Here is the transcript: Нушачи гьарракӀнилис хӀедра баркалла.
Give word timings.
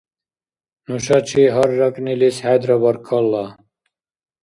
Нушачи 0.87 1.43
гьарракӀнилис 1.53 2.37
хӀедра 2.43 2.75
баркалла. 2.81 3.45